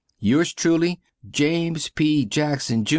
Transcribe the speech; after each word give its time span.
Yours 0.19 0.51
truly, 0.51 0.99
James 1.31 1.89
P. 1.89 2.25
Jackson 2.25 2.85
Jr. 2.85 2.89